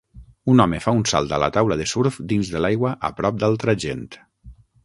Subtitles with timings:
[0.53, 3.41] Un home fa un salt a la taula de surf dins de l'aigua a prop
[3.45, 4.07] d'altra gent.